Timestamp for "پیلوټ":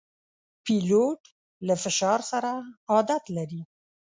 0.63-1.21